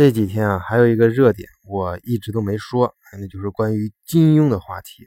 [0.00, 5.06] 这几天啊，还有一个热点，我一直都没说，那就是关于金庸的话题。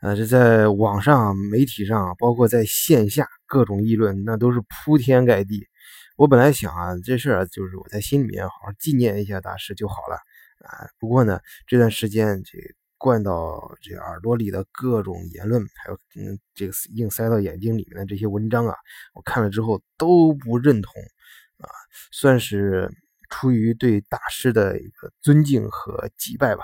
[0.00, 5.68] 呃，这在网上、媒体上，包括在线下，各种议论，那都是铺天盖地。
[6.16, 10.16] 我本来想啊，这事儿就是我在心里面好好纪念一下大师就好了
[10.66, 10.88] 啊。
[10.98, 12.58] 不过呢，这段时间这
[12.96, 18.74] 灌到这耳朵里的各种言论，还有嗯，这个硬塞到眼睛里面的这些文章啊，
[19.12, 20.94] 我看了之后都不认同
[21.58, 21.68] 啊，
[22.10, 22.90] 算是。
[23.32, 26.62] 出于对大师的一个尊敬和祭拜吧，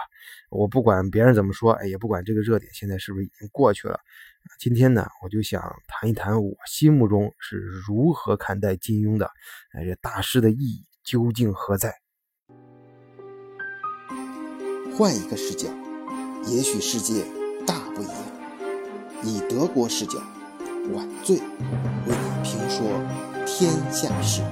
[0.50, 3.98] 我不管别人怎么说，哎，也不管这个热点现在是不是已经过去了。
[4.60, 9.30] 今天呢，我就想谈一谈我心目中是如何看待金庸的，
[9.72, 11.94] 哎，这大师的意义究竟何在？
[14.96, 15.68] 换一个视角，
[16.46, 17.24] 也许世界
[17.66, 18.14] 大不一样。
[19.24, 20.18] 以德国视角，
[20.92, 21.42] 晚醉为
[22.06, 22.86] 你评说
[23.46, 24.42] 天下事。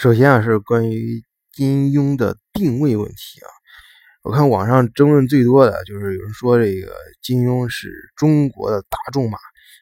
[0.00, 3.48] 首先啊，是关于金庸的定位问题啊。
[4.22, 9.36] 我看网上争论最多的就是有人说这个金庸是中国的大仲马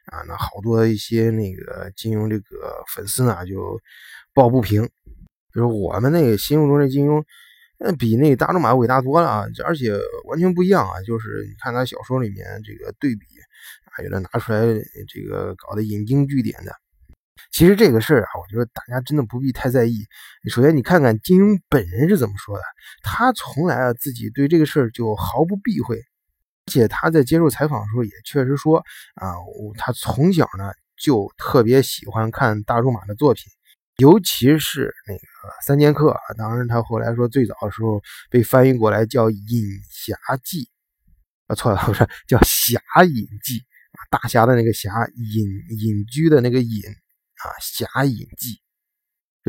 [0.07, 3.81] 啊，那好多一些那个金庸这个粉丝呢就
[4.35, 4.83] 抱不平，
[5.55, 7.23] 就是我们那个心目中的金庸，
[7.79, 11.01] 那比那大仲马伟大多了啊，而且完全不一样啊。
[11.07, 13.25] 就是你看他小说里面这个对比
[13.85, 14.63] 啊，有的拿出来
[15.07, 16.73] 这个搞得引经据典的。
[17.51, 20.07] 其实这个事儿啊，我觉得大家真的不必太在意。
[20.51, 22.63] 首先，你看看金庸本人是怎么说的，
[23.03, 28.79] 他从来啊自己对这个事儿就毫不避讳，而且他在接受采访的时候也确实说
[29.15, 29.33] 啊，
[29.77, 33.45] 他从小呢就特别喜欢看大仲马的作品，
[33.97, 35.21] 尤其是那个
[35.65, 36.11] 《三剑客》。
[36.11, 40.65] 啊当然，他后来说最早的时候被翻译过来叫《隐侠记》，
[41.47, 43.59] 啊错了，不是叫《侠隐记》，
[44.11, 45.45] 大侠的那个侠，隐
[45.79, 46.83] 隐居的那个隐。
[47.45, 48.61] 啊，《侠隐记》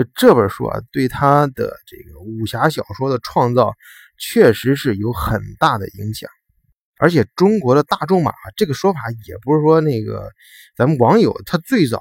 [0.04, 3.74] 就这本书啊，对他的这个武侠小说的创造，
[4.18, 6.30] 确实是有很大的影响。
[6.98, 10.30] 而且中国的大仲马这个说法，也不是说那个
[10.76, 12.00] 咱们网友他最早，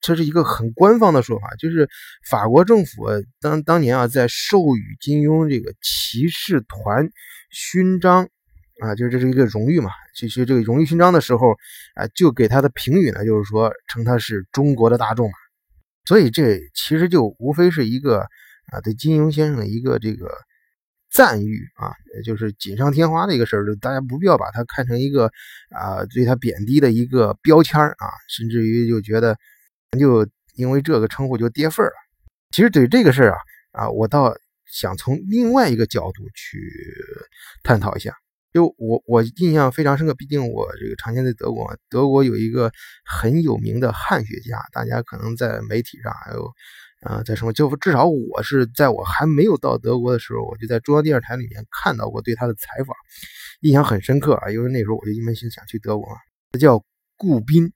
[0.00, 1.88] 这是一个很官方的说法，就是
[2.28, 3.08] 法国政府
[3.40, 7.08] 当当年啊，在授予金庸这个骑士团
[7.50, 8.28] 勋章
[8.80, 9.90] 啊，就这是一个荣誉嘛。
[10.14, 11.52] 其实这个荣誉勋章的时候，
[11.94, 15.34] 啊，就给他的评语呢，就是说称他是中国的大众嘛，
[16.06, 18.18] 所以这其实就无非是一个
[18.72, 20.28] 啊对金庸先生的一个这个
[21.10, 21.92] 赞誉啊，
[22.24, 25.30] 就是锦上添花的一个事儿，就大家不必要把它看成一个
[25.70, 29.36] 啊对他贬低的一个标签啊，甚至于就觉得
[29.98, 31.92] 就因为这个称呼就跌份了。
[32.50, 33.38] 其实对这个事儿啊
[33.72, 34.34] 啊，我倒
[34.66, 36.60] 想从另外一个角度去
[37.62, 38.12] 探讨一下。
[38.54, 42.70] 就我我印象非常深刻，毕竟我这个常年在德国，德国有一个
[43.04, 46.52] 很有名的汉学家，大家可能在媒体上还有，
[47.04, 52.94] 呃，在什么就至少我是在我还没有到德国的时候，我就在中央电视台里面看到过对他的采访，
[53.62, 56.14] 印象很深刻啊，因为那时候我就一门心想去德国嘛。
[56.52, 56.80] 他叫
[57.16, 57.72] 顾彬，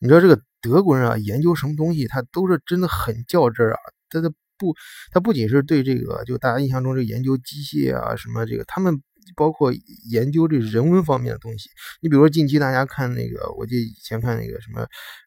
[0.00, 3.76] 你知道这个德国人啊，研究什么东西他都是真的很较真啊，
[4.08, 4.74] 他的不，
[5.10, 9.02] 他不仅是对这个就大家印象中这研究机械啊什么这个他们。
[9.36, 9.72] 包括
[10.10, 14.86] 研究这人文方面的东西，你比如说近期大家看那个，我记得以前看那个什么，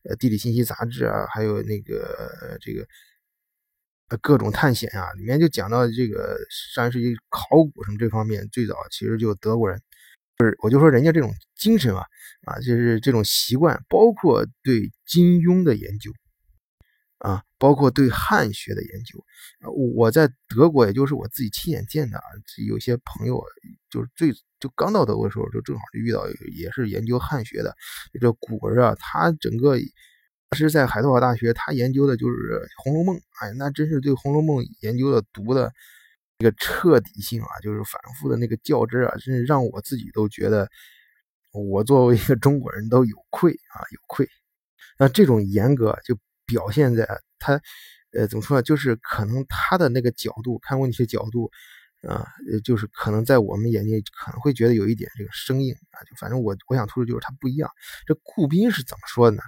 [0.09, 2.85] 呃，地理信息杂志啊，还有那个这个，
[4.09, 6.37] 呃，各种探险啊，里面就讲到这个
[6.73, 9.81] 上世纪考古什么这方面，最早其实就德国人，
[10.37, 12.03] 不是，我就说人家这种精神啊，
[12.45, 16.11] 啊，就是这种习惯，包括对金庸的研究。
[17.57, 19.23] 包括对汉学的研究，
[19.71, 22.23] 我在德国，也就是我自己亲眼见的啊，
[22.67, 23.41] 有些朋友
[23.89, 27.73] 就是最就刚到德国的时候，就正好就遇到也是研究汉学的
[28.19, 29.77] 这古文啊，他整个
[30.51, 32.35] 是在海德堡大学，他研究的就是
[32.83, 35.71] 《红楼梦》，哎，那真是对《红楼梦》研究的读的
[36.39, 40.69] 一个彻底性啊，就是反复的那个较真啊，真是让我自己都觉得
[41.53, 44.27] 我作为一个中国人都有愧啊，有愧。
[44.99, 46.17] 那这种严格就。
[46.45, 47.07] 表现在
[47.39, 47.59] 他，
[48.11, 48.61] 呃，怎么说呢？
[48.61, 51.51] 就是可能他的那个角度看问题的角度，
[52.07, 52.25] 啊，
[52.63, 56.03] 就是可能在我们眼睛可能会觉得有一点这个生硬啊。
[56.09, 57.69] 就反正我我想突出就是他不一样。
[58.05, 59.43] 这顾斌是怎么说的呢？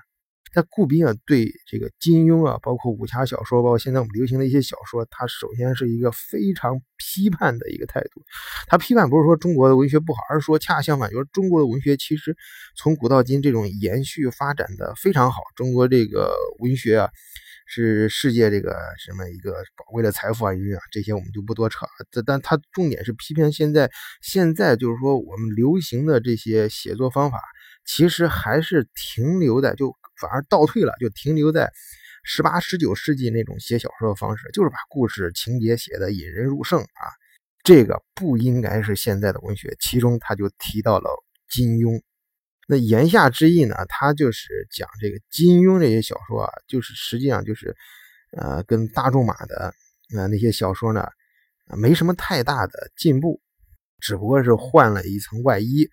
[0.58, 8.24] 那顾彬啊，对这个金庸啊，包括武侠小说，包括现在我们流行的一些小说，他首先是一个非常批判的一个态度。
[8.66, 12.36] 他批判不是说中国的文学不好，而是说恰恰相反，就是中国的文学其实
[12.76, 15.44] 从古到今这种延续发展的非常好。
[15.56, 17.10] 中国这个文学啊，
[17.68, 21.86] 是世界这个什么一个宝贵的财富啊，云啊，这些我们就不多扯。
[22.10, 23.92] 这但他重点是批评现在
[24.24, 27.40] 现在就是说我们流行的这些写作方法，
[27.88, 31.72] 其实还是停留在就反而倒退了，就停留在
[32.24, 37.04] 十八十九世纪那种写小说的方式，就是把故事情节写的引人入胜啊。
[37.64, 39.76] 这个不应该是现在的文学。
[39.80, 41.10] 其中他就提到了
[41.50, 42.02] 金庸。
[42.68, 47.74] 那言下之意呢，他就是讲这个金庸这些小说啊，就是实际上就是，
[48.38, 49.74] 呃，跟大仲马的
[50.14, 51.08] 呃那些小说呢，
[51.78, 53.40] 没什么太大的进步，
[54.00, 55.90] 只不过是换了一层外衣。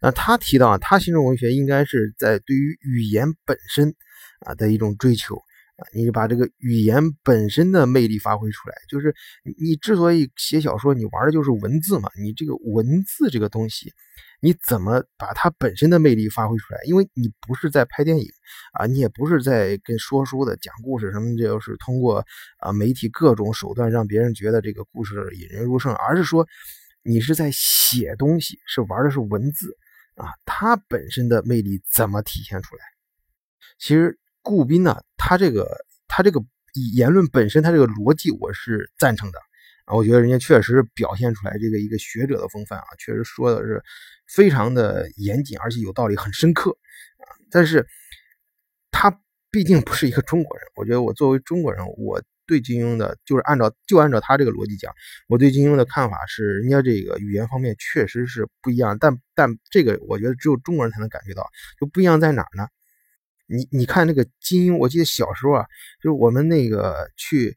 [0.00, 3.94] 那他提到啊，他心中文学应该是在对于语言本身
[4.40, 9.14] 啊的一种追求啊，你把这个语言本身的魅力发挥出来，就是
[9.58, 13.92] 你之所以写小说，你玩的就是文字嘛，你这个文字这个东西。
[14.40, 16.78] 你怎么把它本身的魅力发挥出来？
[16.84, 18.28] 因为你不是在拍电影
[18.74, 22.22] 啊，你也不是在跟说书的讲故事什么，就是通过
[22.58, 26.46] 啊媒体各种手段让别人觉得这个故事引人入胜，而是说
[27.02, 29.74] 你是在写东西，是玩的是文字
[30.16, 32.82] 啊，他本身的魅力怎么体现出来？
[33.78, 35.78] 其实顾斌呢，他这个
[36.08, 36.44] 他这个
[36.94, 39.38] 言论本身，他这个逻辑我是赞成的
[39.84, 43.82] 啊，我觉得人家确实表现出来这个一个学者的风范啊，确实说的是。
[44.34, 46.76] 非常的严谨，而且有道理，很深刻！
[47.48, 47.86] 但是
[48.90, 49.20] 他
[49.52, 54.92] 毕竟不是一个中国人，我觉得我作为中国人，我对金庸的，就是按照就按照他这个逻辑讲，
[55.28, 61.46] 我对金庸的看法是，人家这个语言方面确实是不一样，但但这个我觉得只有中国人才能感觉到，
[61.80, 62.66] 就不一样在哪呢？
[63.46, 65.66] 你你看那个金庸，我记得小时候啊，
[66.02, 67.56] 就是我们那个去。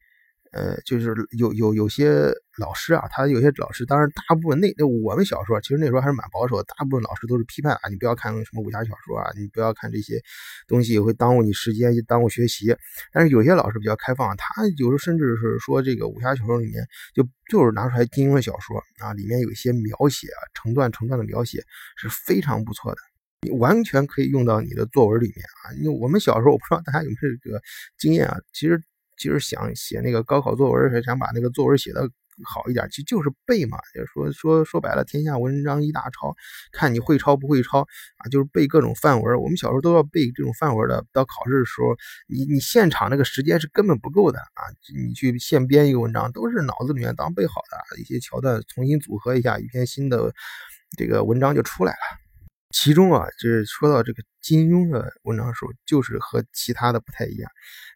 [0.52, 10.22] 呃，就是有有有些老师啊，他有些老师，当然大部分那那我们小时候其实那时候还是蛮保守的，大部分老师都是批判啊，你不要看什么武侠小说啊，你不要看这些
[10.68, 12.76] 东西会耽误你时间，耽误学习。
[13.12, 16.86] 但是有些老师比较开放，他有时候甚至是说这个武侠小说里面
[17.16, 21.64] 就就是拿出来金庸的小说啊，里面有一些描写啊，成段成段的描写
[21.96, 22.98] 是非常不错的，
[23.42, 25.74] 你完全可以用到你的作文里面啊。
[25.78, 27.62] 因为我们小时候我不知道大家有没有这个
[27.98, 28.82] 经验啊，其实。
[29.22, 32.10] 其实想写那个高考作文，想把那个作文写的
[32.44, 33.78] 好一点，其实就是背嘛。
[33.94, 36.36] 就说说说白了，天下文章一大抄，
[36.72, 38.30] 看你会抄不会抄啊。
[38.30, 39.40] 就是背各种范文。
[39.40, 41.06] 我们小时候都要背这种范文的。
[41.12, 41.96] 到考试的时候，
[42.28, 44.62] 你你现场那个时间是根本不够的啊。
[45.08, 50.34] 你去现编一个文章，都是脑子里面当背好的一些桥段，重新组合一下，一篇新的
[50.98, 52.20] 这个文章就出来了。
[52.72, 57.50] 其中啊，就是说到这个金庸的文章的时候，就是和其他的不太一样。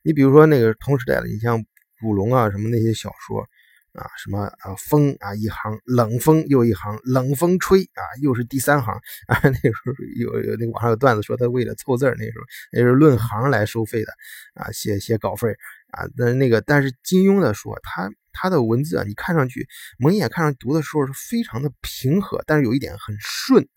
[0.04, 1.64] 你比如说那个同时代的，你像
[2.02, 3.48] 古龙啊什么那些小说
[3.94, 8.94] 啊，什么啊风啊一行，冷风又一行，冷风吹啊又是第三行
[9.28, 9.40] 啊。
[9.44, 14.12] 那时候有有那个网上有段子说他为了凑字儿，那时候那是论行来收费的
[14.56, 15.50] 啊，写写稿费
[15.92, 16.06] 啊。
[16.18, 19.68] 但那个但是金庸的说他他的文字啊，你看上去
[20.00, 23.68] 蒙眼看上读的时候是非常的平和，但是有一点很顺。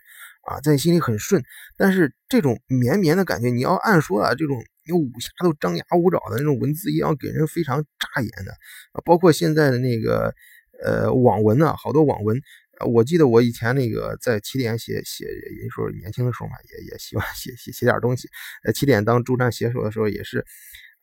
[0.49, 1.43] 啊，在你心里很顺，
[1.77, 8.53] 但是这种绵绵的感觉，你要按说啊，这种有武侠都张牙舞爪的那种文字，一样给人非常扎眼的
[8.93, 9.03] 啊。
[9.05, 10.35] 包括现在的那个
[10.83, 12.41] 呃网文啊，好多网文，
[12.87, 18.29] 我记得我以前那个在起点写写，也说年轻的时候嘛，也也喜欢写写写点东西。
[18.65, 20.45] 在，起点当助战写手的时候也是，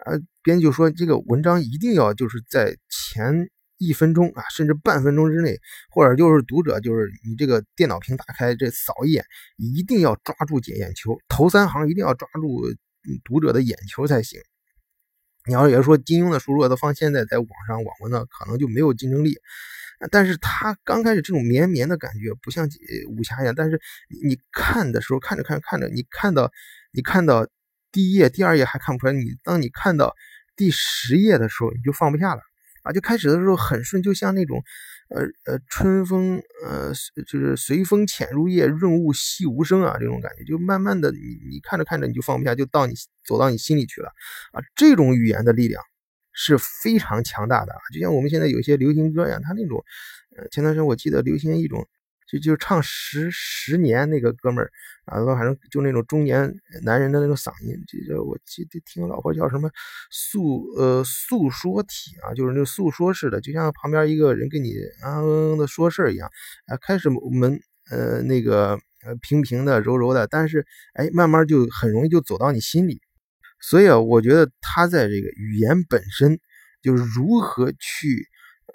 [0.06, 3.50] 呃，编辑就说这个文章一定要就是在前。
[3.80, 5.60] 一分钟啊，甚至半分钟之内，
[5.90, 9.26] 或者就是读者，就是你这个电脑屏打开这扫一眼，
[9.58, 12.64] 一定要抓住眼眼球，头三行一定要抓住
[13.24, 14.40] 读者的眼球才行。
[15.46, 19.38] 你要也说金庸的书，如果他放现在在网上网文呢，可能就没有竞争力。
[20.12, 22.68] 但是他刚开始这种绵绵的感觉，不像
[23.10, 23.54] 武侠一样。
[23.56, 23.80] 但是
[24.26, 26.52] 你看的时候，看着看着看着，你看到
[26.92, 27.48] 你看到
[27.92, 30.16] 第一页、第二页还看不出来，你当你看到
[30.56, 32.42] 第十页的时候，你就放不下了。
[32.84, 34.62] 啊，就开始的时候很顺，就像那种，
[35.14, 36.92] 呃呃，春风，呃，
[37.28, 42.94] 就是随风潜入夜，润物细无声啊，这种感觉，就慢慢的，你你看着看着你就放不下，就到你
[43.26, 44.10] 走到你心里去了，
[44.52, 45.84] 啊，这种语言的力量
[46.32, 49.84] 是非常强大的，就像我们现在有些流行歌一样，它那种，
[50.36, 51.88] 呃，前段时间我记得流行一种。
[52.34, 54.72] 就就唱十十年那个哥们儿
[55.06, 59.70] 啊，反正就那种中年男人的那种嗓音，这我记得听老婆叫什么
[60.10, 64.74] 诉呃诉说体啊，就是那个诉说式的，就像旁边一个人跟你
[65.04, 65.22] 啊
[65.58, 66.28] 的说事儿一样
[66.66, 66.78] 啊。
[66.78, 67.60] 开始我们
[67.92, 73.00] 呃那个呃平平的柔柔的，但是哎慢慢就很容易就走到你心里。
[73.62, 76.40] 所以啊，我觉得他在这个语言本身
[76.82, 78.28] 就是如何去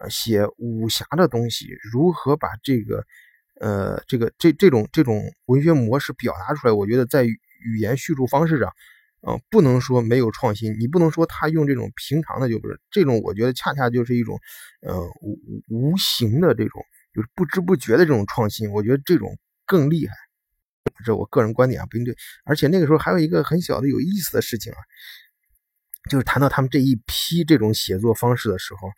[0.09, 3.05] 写武侠的东西，如何把这个。
[3.61, 8.69] 呃，这个这这种这种文学模式表达出来，我觉得在语言叙述方式上
[9.21, 14.39] 啊，不能说没有创新，你不能说他用这种平常的就不是这种，我觉得恰恰就是一种，
[14.83, 15.39] 呃，无
[15.69, 19.37] 无形的这种，就是不知不觉的这种创新，我觉得这种
[19.67, 20.15] 更厉害。
[21.05, 22.17] 这我个人观点啊，不一定对。
[22.45, 24.79] 而且那个时候还有一个很小的有意思的事情啊，
[26.09, 28.89] 就是谈到他们这一批这种写作方式的时候，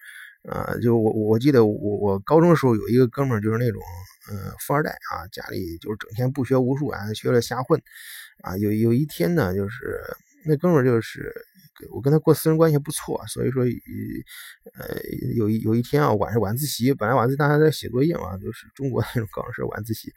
[0.43, 3.83] 呃，就我我记得我我高中的时候有一个哥们儿就是那种，
[4.31, 7.81] 呃，富二代啊，家里就是整天不学无术啊，学了瞎混。
[8.43, 10.01] 啊，有有一天呢，就是
[10.47, 11.31] 那哥们儿，就是
[11.93, 14.97] 我跟他过私人关系不错，所以说，呃，
[15.37, 20.11] 有一有一天啊，晚上晚自习，本来晚自习大家在写作业嘛，就是中国那种港式晚自习，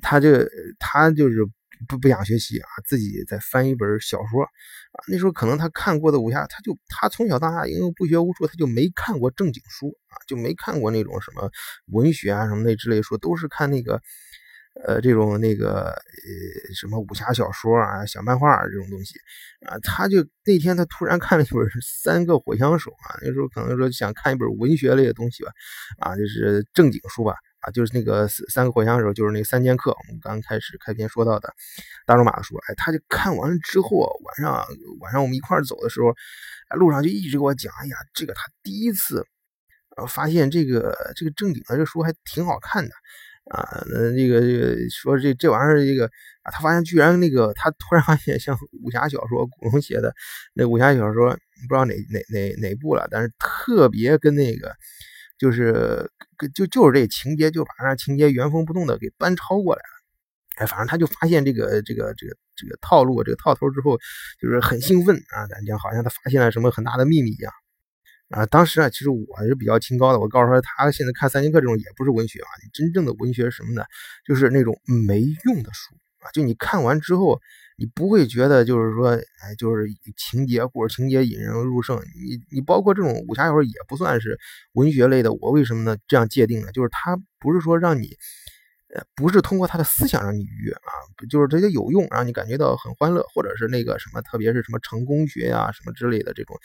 [0.00, 0.30] 他就
[0.78, 1.44] 他就是
[1.88, 11.50] 不不想学习啊，自己在翻一本小说啊，那时候可能他看过的武侠，他就他从小到大因为不学无术，他就没看过正经书啊，就没看过那种什么
[11.92, 14.00] 文学啊什么那之类书，都是看那个。
[14.86, 19.12] 呃，这种那个呃什么武侠小说啊、小漫画这种东西
[19.66, 25.50] 啊，他就那天他突然看了一本《三个火枪手》啊，那时候可能说想看一本文学类的东西吧，
[25.98, 31.52] 啊，就是正经书吧，啊，就是那个《三个火枪手》，就是那三剑客，我们刚开始开篇说到的
[32.06, 34.64] 大仲马的书，哎，他就看完了之后，晚上
[35.00, 36.14] 晚上我们一块走的时候，
[36.76, 39.26] 路上就一直给我讲，哎呀，这个他第一次
[40.08, 42.94] 发现这个这个正经的这书还挺好看的。
[43.50, 46.06] 啊，那这个这个说这这玩意儿，这个
[46.42, 50.14] 啊，他发现居然那个，他突然发现像武侠小说，古龙写的
[50.54, 51.30] 那武侠小说，
[51.68, 54.72] 不知道哪哪哪哪部了，但是特别跟那个，
[55.42, 56.08] 就是
[56.54, 60.62] 就就是这情节，就把那情节原封不动的给搬抄过来了。
[60.62, 63.98] 哎，反正他就发现这个这个这个这个套路，这个套头之后，
[64.40, 67.52] 就是很兴奋啊，感觉好像他发现了什么很大的秘密一样。
[68.28, 70.20] 啊，当时啊，其实我是比较清高的。
[70.20, 73.84] 我告诉他，他现在看三剑客这种也不是文学啊，真正的文学是什么呢？
[74.24, 76.30] 就是那种没用的书啊。
[76.32, 77.40] 就你看完之后，
[77.82, 81.98] 你不会觉得就是说，哎，就是情节或者情节引人入胜。
[82.14, 84.38] 你你包括这种武侠小说也不算是
[84.74, 85.32] 文学类的。
[85.32, 85.96] 我为什么呢？
[86.06, 86.70] 这样界定呢？
[86.70, 88.16] 就是它不是说让你，
[88.94, 90.94] 呃，不是通过他的思想让你愉悦啊，
[91.28, 96.56] 就是这些有用，让你感觉到很欢乐，或者是那个什么，特别是什么成功学呀什么之类的这种。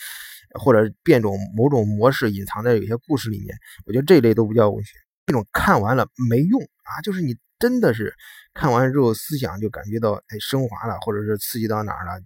[0.59, 3.57] 或者变种某种模式隐藏在有些故事里面，
[3.87, 4.91] 我觉得这类都不叫文学。
[5.25, 8.13] 这种看完了没用啊，就是你真的是
[8.53, 12.21] 看完之后思想就感觉到哎升华了，或者是刺激到哪儿了，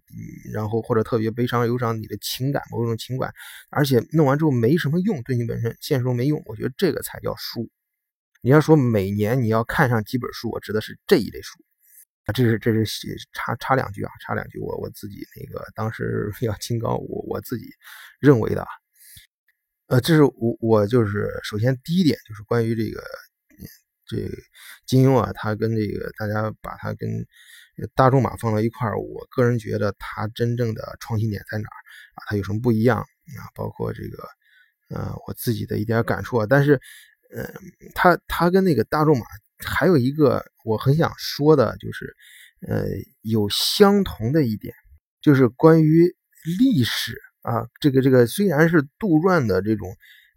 [0.54, 3.34] 然后或者特别悲伤忧伤，你的情感某种情感，
[3.70, 7.70] 而且弄完之后没什么用，对你本身现实中没用，我觉得这个才叫书。
[8.42, 11.60] 你要说每年你要看上几本书，我指的是这一类书。
[12.26, 17.66] 啊，这是这是写插插两句啊，插两句，我我自己那个当时要清高，我我自己
[18.20, 18.68] 认为的啊，
[19.88, 23.04] 呃，这是我我就是首先第一点就是关于这个
[24.12, 24.30] 这
[24.86, 27.10] 金庸啊，他跟这个大家把他跟
[27.96, 31.77] 大仲马放到一块儿，我个人觉得他真正的创新点在哪儿
[32.15, 32.24] 啊？
[32.27, 33.41] 他有什么不一样啊？
[33.56, 34.27] 包括这个
[34.89, 36.80] 呃我自己的一点感触啊，但是
[37.34, 37.50] 嗯，
[37.96, 39.25] 他他跟那个大仲马。
[39.63, 42.15] 还有一个我很想说的，就是，
[42.68, 42.84] 呃，
[43.22, 44.74] 有相同的一点，
[45.22, 46.15] 就是关于
[46.58, 49.96] 历史啊，这个这个虽然是杜撰的这种，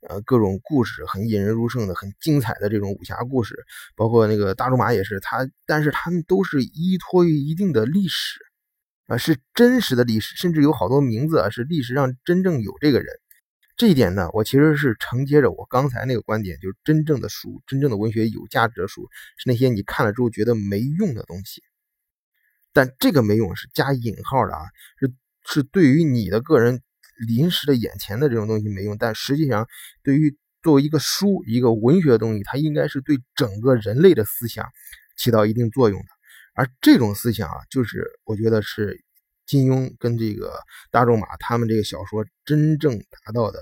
[0.09, 3.65] 呃，各种故事很引人入胜的、很精彩的这种武侠故事，
[3.97, 8.39] 包括那个大仲马也是他，但是他们都是依托于一定的历史，
[9.07, 13.09] 啊，是真实的历史，甚至有好多名字啊是历史上真正有这个人。
[13.77, 21.63] 这一点呢，我其实是承接着我刚才那个观点，就是真正的书、真正的文学有价值的书，是那些你看了之后觉得没用的东西。
[22.73, 24.63] 但这个没用是加引号的啊，
[25.01, 25.13] 是
[25.47, 26.83] 是对于你的个人
[27.27, 29.67] 临时的眼前的这种东西没用，但实际上
[30.03, 34.67] 对于作为一个书、一个文学的东西，它应该是对整个人类的思想
[35.17, 36.07] 起到一定作用的。
[36.55, 39.03] 而这种思想啊，就是我觉得是。
[39.47, 40.59] 金庸跟这个
[40.91, 43.59] 大仲马他们这个小说真正达到的，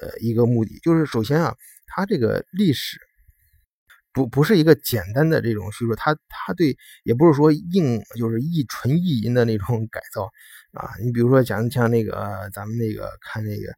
[0.00, 1.54] 呃，一个目的就是，首先啊，
[1.86, 2.98] 他这个历史
[4.12, 10.28] 不不是一个简单的这种叙述，他他对也不是说硬就是一纯意淫的那种改造
[10.72, 10.90] 啊。
[11.02, 13.72] 你比如说讲像那个咱们那个看那个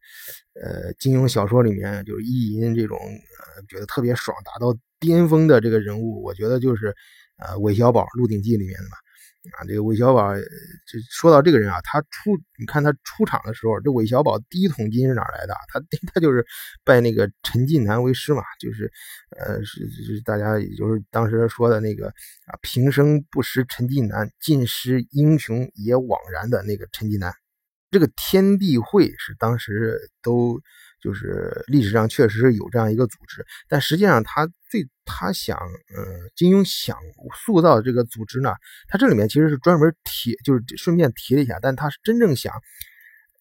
[0.59, 6.95] 呃金庸小说里面就是意淫这种呃觉得特别爽达到巅峰的这个人物，我觉得就是
[7.37, 8.97] 呃韦小宝《鹿鼎记》里面的嘛。
[9.51, 15.53] 啊，这个韦小宝，这说到这个人啊，他出，你看他出场的时候，这韦小宝第一桶金是哪来的？
[15.67, 15.81] 他
[16.13, 16.45] 他就是
[16.85, 18.89] 拜那个陈近南为师嘛，就是，
[19.37, 22.07] 呃，是是大家也就是当时说的那个
[22.45, 27.33] 啊，平生不识陈近南，尽识英雄也枉然的那个陈近南。
[27.91, 30.59] 这个天地会是当时都
[31.03, 36.97] 就是历史上确实是有这样一个组织，但实际上他最他想，呃，金庸想
[37.45, 38.53] 塑造这个组织呢，
[38.87, 42.53] 他这里面其实是专门提，就是顺便提了一下，但他是真正想，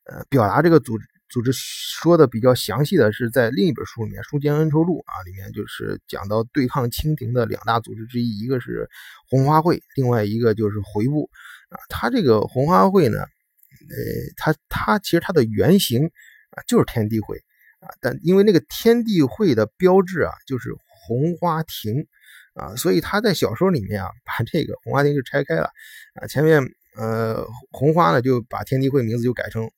[0.06, 8.90] 呃，表达这个组组织说的比较详细的是在另一本书里面《书剑恩仇录》啊，里面就是讲到对抗清廷的两大组织之一，一个是
[9.30, 11.30] 红花会，另外一个就是回部
[11.70, 11.78] 啊。
[11.88, 13.96] 他这个红花会呢，呃，
[14.36, 16.06] 他他其实他的原型
[16.50, 17.40] 啊就是天地会。
[17.82, 22.06] 啊，但因为那个天地会的标志啊，就是红花亭
[22.54, 25.68] 啊，所以他在小说里面啊，把这个红花亭就拆开了
[26.14, 26.62] 啊，前面
[26.96, 29.68] 呃红花呢就把天地会名字就改成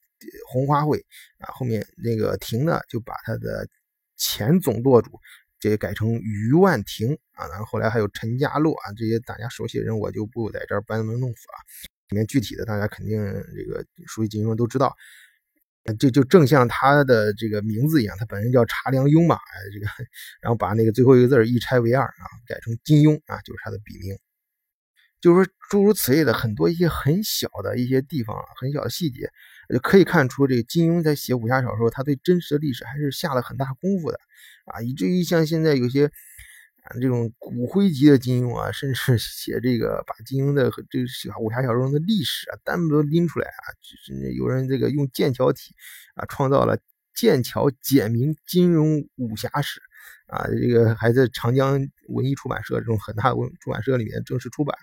[0.46, 1.02] 红花会
[1.38, 3.66] 啊，后面那个亭呢就把他的
[4.18, 5.18] 前总舵主
[5.58, 11.58] 这改成余万亭啊，然后后来还有陈家洛啊这些大家熟悉的人，我就不在这儿班门弄斧了，
[12.10, 13.18] 里面具体的大家肯定
[13.56, 14.94] 这个熟悉金庸都知道。
[15.98, 19.38] 就就正像他的这个名字一样，他本人叫查良镛嘛，
[19.72, 19.86] 这个，
[20.40, 24.16] 然后把那个最后一个字一拆为二啊，改成金庸啊，就是他的笔名。
[25.20, 29.30] 就是说诸如此类的很多一些很小的一些地方，很小的细节，
[29.68, 34.18] 就可以看出这个金庸在写武侠小说，他对真实的历史还是下了很大功夫的
[34.66, 36.10] 啊，以至于像现在有些。
[37.00, 45.74] 这种骨灰级的金庸啊，甚至写这个把金庸的这个武侠小说中的历史啊单独拎出来啊，就是有人这个用剑桥体
[46.14, 46.78] 啊创造了
[47.14, 49.80] 剑桥简明金庸武侠史
[50.26, 54.76] 啊，这个还在长江文艺出版社这种很大的文出版社里面正式出版。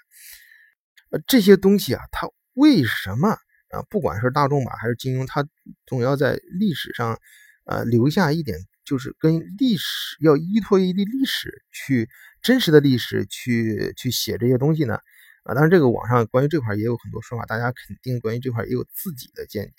[1.11, 3.29] 呃，这些东西啊，它为什么
[3.69, 3.83] 啊？
[3.89, 5.47] 不管是大仲马还是金庸，他
[5.85, 7.19] 总要在历史上
[7.65, 8.57] 呃留下一点。
[8.91, 12.09] 就是跟历史要依托于历史去
[12.41, 14.95] 真实的历史去去写这些东西呢
[15.43, 19.73] 啊，当然这个网上关于这块也有很多说法，大家肯定关于这块也有自己的见解。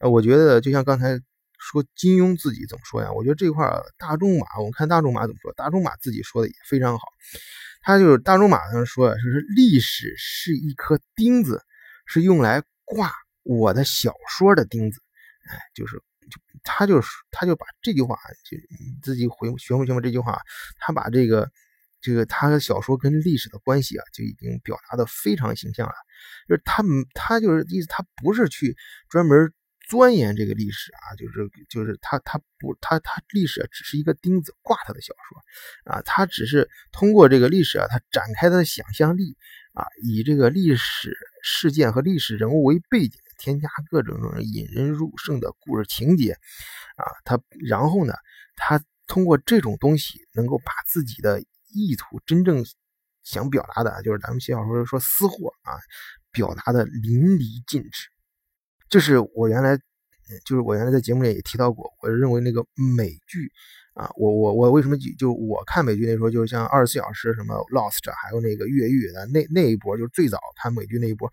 [0.00, 1.18] 呃，我觉得就像刚才
[1.58, 3.10] 说金庸自己怎么说呀？
[3.10, 7.06] 我觉得这块大仲马，我们看大仲马怎么说，大仲马自己说的也非常好。
[7.80, 11.62] 他就是大仲马上说的，就是历史是一颗钉子，
[12.04, 13.10] 是用来挂
[13.44, 15.00] 我的小说的钉子。
[15.48, 16.02] 哎，就是。
[16.62, 18.56] 他就是他就把这句话，就
[19.02, 20.40] 自己回学没学会这句话，
[20.78, 21.50] 他把这个
[22.00, 25.94] 这个他的小说跟历史的关系啊，就已经表达的非常形象了。
[26.48, 26.82] 就是他
[27.14, 28.76] 他就是意思，他不是去
[29.08, 29.52] 专门
[29.88, 39.36] 钻研这个历史啊，就是就是他他不他他历史只是一个钉子挂他的小说啊，他只是通过这个历史啊，他展开他的想象力
[39.72, 43.20] 啊，以这个历史事件和历史人物为背景。
[43.38, 48.12] 添加各种种引人入胜的故事情节，啊，他然后呢，
[48.56, 51.40] 他通过这种东西能够把自己的
[51.72, 52.64] 意图真正
[53.22, 55.78] 想表达的，就是咱们写小说说私货啊，
[56.32, 58.08] 表达的淋漓尽致。
[58.90, 59.76] 就是我原来，
[60.44, 62.64] 就是我原来在节目里也提到过，我认为那个
[62.96, 63.50] 美剧
[63.94, 71.30] 啊，我我我为什么就我看美剧那时候，就是像二十四小时什么 Lost，还有那个越狱的那那一波，就是最早看美剧那一波。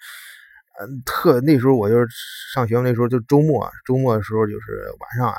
[0.77, 2.05] 嗯，特那时候我就是
[2.53, 5.37] 上学那时候就周末，周末的时候就是晚上啊，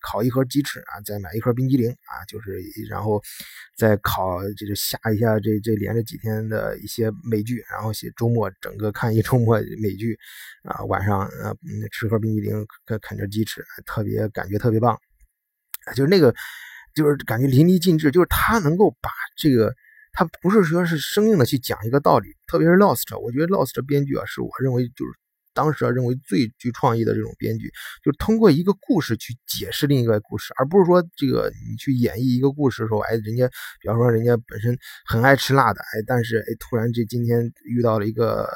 [0.00, 2.58] 烤一盒鸡翅啊，再买一盒冰激凌啊，就是
[2.88, 3.22] 然后
[3.76, 10.18] 再烤，就是下一下这这连着几天的一些美剧，然后写周末整个看一周末美剧
[10.62, 11.54] 啊，晚上呃
[11.92, 14.98] 吃盒冰激凌，啃啃着鸡翅，特别感觉特别棒，
[15.94, 16.34] 就是那个
[16.94, 19.74] 就是感觉淋漓尽致，就是他能够把这个。
[20.12, 25.27] 他不是说是生硬的去讲一个道理，特别是 Lost，我觉得 Lost 的编剧啊，是我认为就是。
[25.58, 27.68] 当时啊，认为最具创意的这种编剧，
[28.04, 33.48] 就是通过一个故事去解释另一个故事，而不是说这个你去演绎一个故事的时候，哎，人家，
[33.82, 38.48] 比方说人家本身很爱吃辣的，哎，但是哎，突然这今天遇到了一个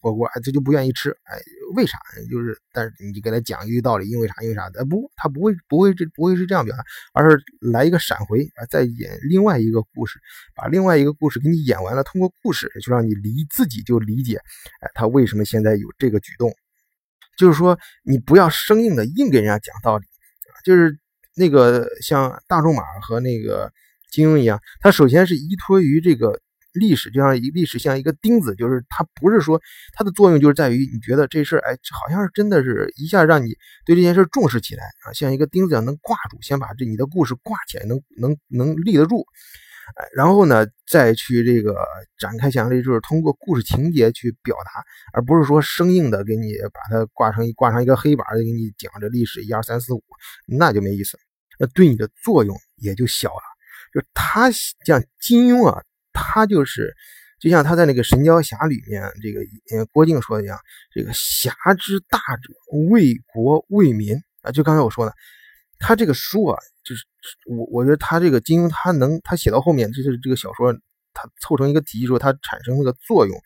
[0.00, 1.38] 火锅，哎，他就不愿意吃，哎，
[1.76, 1.98] 为啥？
[2.30, 4.34] 就是，但是你给他讲一个道理，因为啥？
[4.40, 4.62] 因为啥？
[4.78, 10.18] 哎，不，他不会，不会这不会是这样表达，而是来一个闪回啊，再演另外一个故事，
[10.56, 14.36] 把另外一个故事给你演完了，通过故事就让你理自己就理解，
[14.80, 16.36] 哎，他为什么现在有这个举。
[16.38, 16.50] 动，
[17.36, 20.06] 就是说你不要生硬的硬给人家讲道理，
[20.64, 20.98] 就是
[21.34, 23.72] 那个像大仲马和那个
[24.10, 26.40] 金庸一样，他首先是依托于这个
[26.72, 29.60] 历史，就像一历史像一个钉子，就是他不是说
[29.92, 39.24] 它的作用就是在于你觉得这事儿哎好像是真的是一下让你对这件事重视起来啊，像一个钉子一样能挂住，先把这你的故事挂起来，能能能立得住。
[40.14, 41.76] 然后呢，再去这个
[42.18, 50.02] 展开想象力，就是通过故事情节去表达，而不是说生硬的给你把它挂上一挂上一个黑板，给你讲这历史一二三四五，
[50.46, 51.18] 那就没意思，
[51.58, 53.42] 那对你的作用也就小了。
[53.92, 56.94] 就他像金庸啊，他就是
[57.40, 60.58] 就像他在那个《神雕侠侣》里面，这个郭靖说的一样，
[60.94, 62.52] 这个侠之大者，
[62.90, 65.14] 为国为民啊，就刚才我说的。
[65.80, 67.04] 他这个书啊，就是
[67.46, 70.72] 我我觉得他这个金庸他能他写到后面，就是这个小说
[71.12, 73.36] 他凑成一个体系之后，它产生那个作用，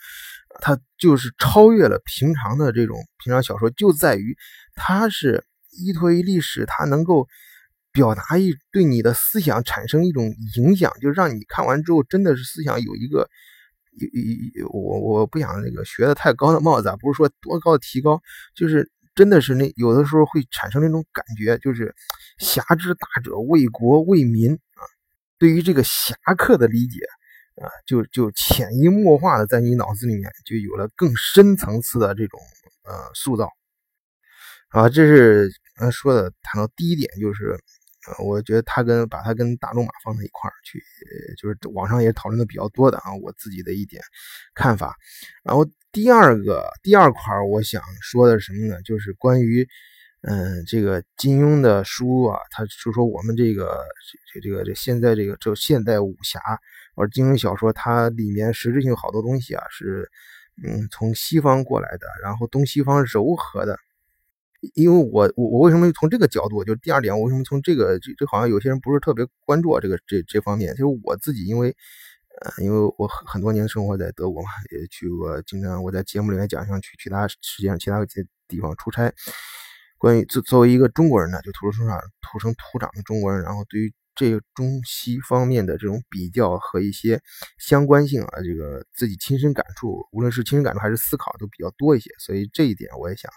[0.60, 4.36] 它就是超越了平常的这种平常小说，就在于
[4.74, 7.26] 它是依托于历史，它能够
[7.90, 13.28] 表达一对你的思想产生一种影响，就让你看完之后真的是思想有一个
[13.92, 18.20] 有有我我不想那个学的太高的帽子啊，不是说多高的提高，
[18.54, 21.94] 就是真的是那有的时候会产生那种感觉，就是
[22.38, 24.82] 侠之大者为国为民啊，
[25.38, 27.00] 对于这个侠客的理解。
[27.62, 32.40] 啊，就就潜移默化的在你脑子里面就有了更深层次的这种
[32.82, 33.48] 呃塑造，
[34.70, 37.56] 啊，这是刚才说的谈到第一点，就是
[38.08, 40.82] 呃，我觉得他跟把他跟大仲马放在一块儿去，
[41.40, 44.02] 就是网上也讨论的比较多的啊，我自己的一点
[44.52, 44.96] 看法。
[45.44, 48.82] 然后第二个第二块我想说的是什么呢？
[48.82, 49.64] 就是关于
[50.22, 53.78] 嗯这个金庸的书啊，他就说我们这个
[54.32, 56.40] 这这个这现在这个这现代武侠。
[56.96, 60.10] 而金庸小说它里面实质性好多东西啊，是
[60.64, 63.78] 嗯从西方过来的，然后东西方糅合的。
[64.74, 66.64] 因为我我我为什么从这个角度？
[66.64, 70.74] 就第二点，我为什么从这个这这好像有些人不是特别关注这个这这方面？
[70.74, 71.76] 就是我自己，因为
[72.40, 79.12] 呃，因为我很很多年生活在德国嘛，也去过，经常我在节目里面讲，像去其他世界上其他些地方出差。
[79.98, 83.92] 关于作作为一个中国人呢，就土生土长土生土长的中国人，然后对于。
[84.16, 87.20] 这个中西方面的这种比较和一些
[87.58, 93.28] 相关性啊，这个自己亲身感触，无论是亲身感触还是思考都比较多一些，所以这一点我也想，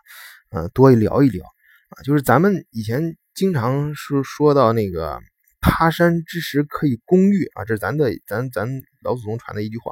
[0.52, 1.44] 呃，多聊一聊
[1.90, 2.04] 啊。
[2.04, 5.20] 就是咱们以前经常是说到那个
[5.70, 8.68] “他山之石可以攻玉”啊，这是咱的咱咱
[9.02, 9.92] 老祖宗传的一句话。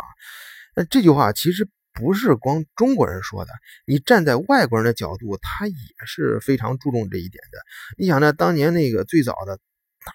[0.76, 3.52] 那这句话其实不是光中国人说的，
[3.86, 7.60] 你站在外国人的角度，他也是非常注重这一点的。
[7.98, 9.60] 你想呢，当年那个最早的。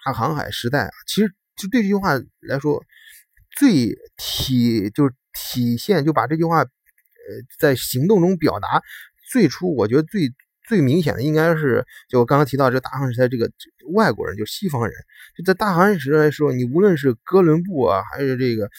[0.05, 2.81] 大航海时代啊，其实就对这句话来说，
[3.57, 6.67] 最体就是体现，就把这句话，呃，
[7.59, 8.81] 在行动中表达。
[9.29, 10.29] 最初我觉得最
[10.67, 13.51] 最明显的应该是，就我刚刚提到这大航海时代，这个
[13.93, 14.93] 外国人就西方人，
[15.37, 18.69] 就在大航海时代的时候，你无论是哥伦布啊，还是这个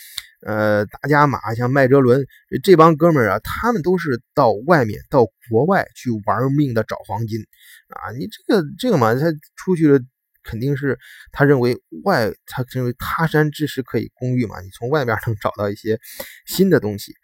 [0.46, 2.24] 呃达伽马，像麦哲伦
[2.62, 7.40] 这帮哥们儿啊，他们都是到外面到国外去玩命的找黄金
[7.88, 8.12] 啊。
[8.12, 10.00] 你这个这个嘛，他出去了。
[10.44, 10.98] 肯定是
[11.30, 14.60] 他认为外，他认为他山之石可以攻玉嘛？
[14.60, 16.00] 你从外面能找到一些
[16.46, 17.14] 新的东西，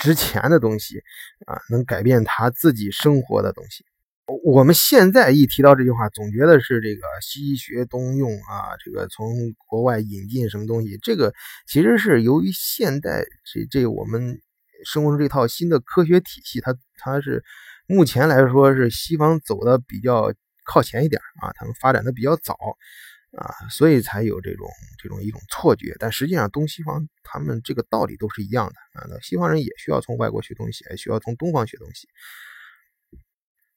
[0.00, 0.98] 值钱的东西
[1.46, 3.84] 啊，能改变他自己生活的东西。
[4.44, 9.26] 我们现在一提到这句话，总觉得是这个西学东用啊，这个从
[9.66, 10.98] 国外引进什么东西？
[11.02, 11.34] 这个
[11.66, 14.40] 其实是由于现代这这我们
[14.84, 17.42] 生活中这套新的科学体系，它它是
[17.86, 20.32] 目前来说是西方走的比较。
[20.70, 22.54] 靠前一点啊，他们发展的比较早
[23.38, 24.68] 啊，所以才有这种
[25.02, 25.94] 这种一种错觉。
[25.98, 29.06] 但实际上，东西方他们这个道理都是一样的啊。
[29.08, 32.08] 那西方人也需要从外国学东西，也需要从东方学东西，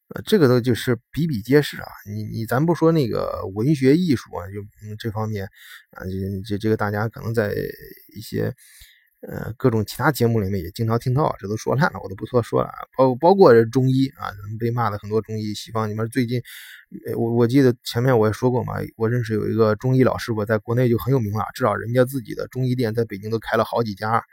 [0.09, 1.87] 呃，这个都就是比比皆是啊。
[2.05, 5.45] 你你咱不说那个文学艺术啊，就这方面
[5.91, 7.53] 啊，这这这个大家可能在
[8.15, 8.53] 一些。
[9.27, 12.71] 呃，各种其他节目里面也经常听到，这都说烂了，我都不多说了。
[12.97, 16.41] 包包括这中医啊，被骂的很多中医，西方里面最近，
[17.15, 24.23] 我我记得前面我也说过嘛，我认识有一个中医老师我，在国内就很有名了，至少人家自己的中医店在北京都开了好几家。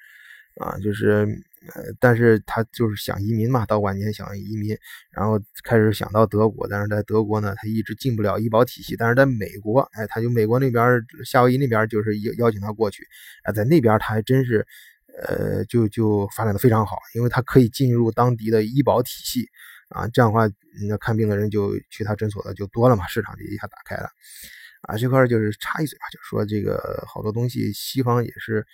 [0.56, 1.40] 啊，就是，
[1.74, 4.76] 呃，但是他就是想移民嘛，到晚年想移民，
[5.10, 13.04] 然后开始想到德国，但是在德国呢，他一直进不了医保体系，但是在美国，哎，他就美国那边夏威夷那边就是邀邀请他过去，
[13.42, 14.64] 啊，在那边他还真是，
[15.26, 19.48] 呃，就就发展的非常好，因为他可以进入当地的医保体系，
[19.88, 20.48] 啊，这样的话，
[20.88, 24.08] 那看病的人就去他诊所的就多了嘛，市场就一下打开了，
[24.82, 28.64] 啊，这块就是插一嘴吧，就说这个好多东西西方也是。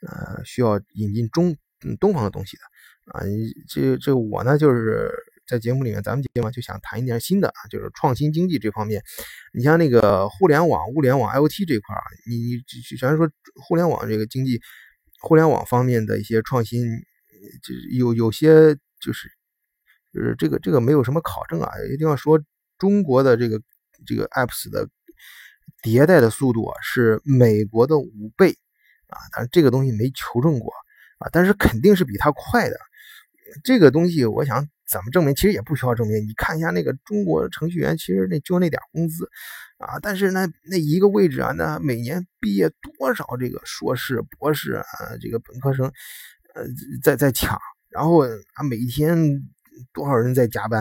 [0.00, 2.62] 呃，需要引进中嗯东方的东西的
[3.12, 3.22] 啊，
[3.68, 5.10] 这这我呢就是
[5.46, 9.02] 在节目里面，咱们节目就想谈一点新的啊，就是创新经济这方面。
[9.52, 14.60] 你像那个互联网、物联网、IOT 这块儿，你你虽然说互联网这个经济，
[15.20, 16.84] 互联网方面的一些创新，
[17.62, 19.28] 就有有些就是
[20.12, 22.42] 就是这个这个没有什么考证啊，一定要说
[22.76, 23.60] 中国的这个
[24.06, 24.88] 这个 apps 的
[25.82, 28.54] 迭代的速度啊是美国的五倍。
[29.08, 30.70] 啊，但是这个东西没求证过
[31.18, 32.76] 啊，但是肯定是比他快的。
[33.64, 35.34] 这个东西我想怎么证明？
[35.34, 36.16] 其实也不需要证明。
[36.26, 39.28] 你看一下那个中国程序员，其实那就那点工资
[39.78, 44.84] 啊，但是那那一个位置啊，那每年毕业多少这个硕士、博士啊，
[45.20, 45.90] 这个本科生，
[46.54, 46.64] 呃，
[47.02, 49.16] 在在抢，然后啊，每天
[49.94, 50.80] 多少人在加班，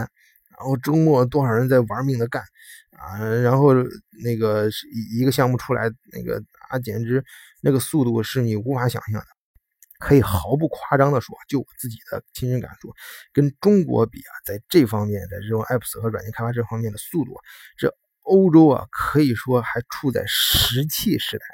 [0.57, 2.43] 然后周末多少人在玩命的干
[2.91, 3.73] 啊，然后
[4.23, 7.23] 那个一一个项目出来，那个啊，简直
[7.61, 9.36] 那个速度是你无法想象的。
[9.99, 12.89] 可以毫不夸张的说，就我自己的亲身感受，
[13.33, 17.35] 跟中国比啊，在这方面，在这种 apps 和软件开发这方面的速度，
[17.77, 21.45] 这欧洲啊，可以说还处在石器时代。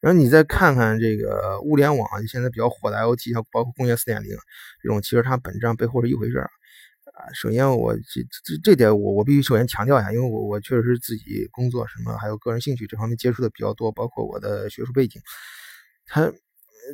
[0.00, 4.30] 然后你再看看这个物联网，现在比较火的 IoT，像包括工业四点零
[4.82, 6.50] 这种，其实它本质上背后是一回事儿。
[7.14, 15.22] 啊，首先我这这这点我我必须首先强调一下，因为我我确实是自己工作什么还有个人兴趣这方面接触的比较多，包括我的学术背景，
[16.06, 16.32] 它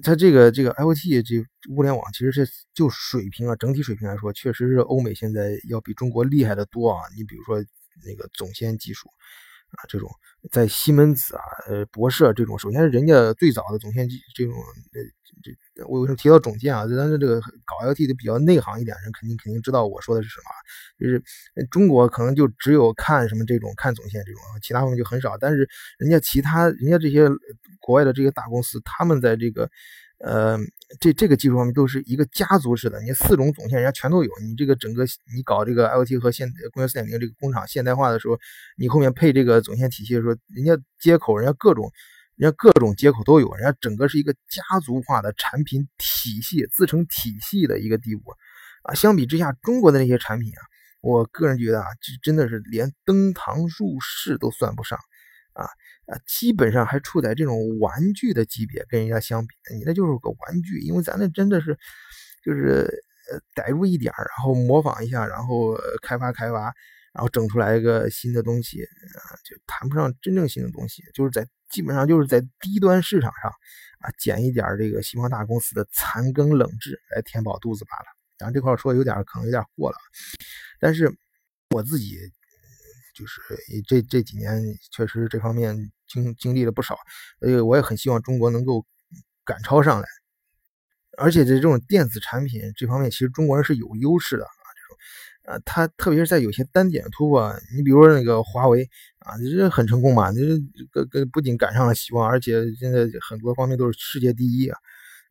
[0.03, 7.01] 它这个这个 IoT 这物联网其实是就水平啊整体水平来说，确实是欧美现在要比中国厉害的多啊。
[7.16, 7.59] 你比如说
[8.05, 9.09] 那个总线技术
[9.73, 10.09] 啊，这种
[10.51, 15.01] 在西门子啊呃博士这种，首先是人家最早的总线机这种呃
[15.43, 15.53] 这。
[15.89, 16.85] 我为什么提到总监啊？
[16.99, 20.45] 但是这个搞 IT 的比较内行一点人，肯定肯定知道我说的是什么。
[20.99, 21.23] 就是
[21.71, 25.39] 中国可能就只有看什么这种看总线这种，其他方面就很少。
[25.39, 27.29] 但是人家其他人家这些
[27.81, 29.71] 国外的这些大公司，他们在这个
[30.19, 30.59] 呃
[31.01, 33.01] 这这个技术方面都是一个家族式的。
[33.03, 34.31] 你四种总线人家全都有。
[34.43, 35.05] 你这个整个
[35.35, 38.39] 你搞这个 IoT 和现工业四点零这个工厂现代化的时候，
[38.77, 41.91] 你后面配这个总线体系的时候，人家接口人家各种。
[42.41, 48.31] 人家各种接口都有，人家整个是一个家族化的产品体系，自成体系的一个地步
[48.85, 48.95] 啊。
[48.95, 50.63] 相比之下，中国的那些产品啊，
[51.01, 54.97] 我个人觉得啊，这真的是连登堂入室都算不上
[55.53, 55.67] 啊
[56.09, 61.79] 啊，基本上还处在这种玩具的级别，跟人家相比，你那就是个玩具，因为咱那真的是
[62.44, 62.88] 就是
[63.31, 66.75] 呃逮住一点然后模仿一下，然后开发开发。
[67.14, 73.51] 然后整出来一个新的东西啊，就谈不上真正新的东西，就是在基本上就是在低端市场上
[74.01, 78.05] 啊捡一点这个西方大公司的残羹冷炙来填饱肚子罢了。
[78.37, 79.97] 当然这块说有点可能有点过了，
[80.79, 81.11] 但是
[81.75, 82.18] 我自己
[83.19, 83.41] 就是
[83.89, 86.97] 这这几年确实这方面经经历了不少，
[87.41, 88.87] 所以我也很希望中国能够
[89.45, 90.07] 赶超上来，
[91.17, 94.45] 而且在这种电子产品这方面，其实中国人是有优势的。
[94.45, 100.41] 啊，这种呃它特别是在有些单点突破，你比如说那个华为啊，这很成功嘛，这
[100.93, 104.79] 跟跟不仅赶上了希望，而且现在很多方面都是世界第一啊。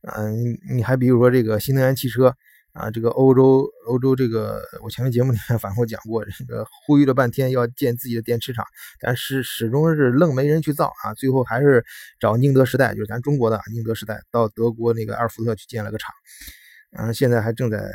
[0.02, 2.36] 啊，你你还比如说这个新能源汽车
[2.78, 8.64] 啊，这个欧洲欧洲这个，我前面节目里面 反复讲过，这个呼吁了半天要建自己的电池厂，
[9.00, 11.84] 但是始终是愣没人去造啊，最后还是
[12.20, 16.14] 找宁德时代，就是咱中国的宁德时代，到德国那个阿尔福特去建了个厂，
[16.92, 17.92] 啊，现在还正在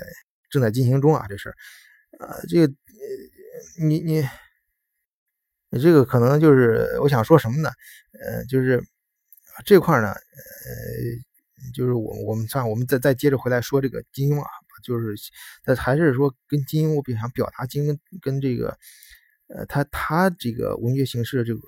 [0.51, 1.55] 正在进行中啊，这事儿。
[2.19, 2.75] 啊，这个，
[3.81, 4.27] 你你
[5.71, 7.71] 你这个可能就是我想说什么呢？
[8.21, 8.83] 呃，就是
[9.65, 14.49] 这块呢，呃，就是我我们算我们再再接着回来说这个金庸啊，
[14.83, 15.15] 就是
[15.65, 18.77] 他还是说跟金庸，我比想表达金庸跟这个，
[19.49, 21.61] 呃，他他这个文学形式的这个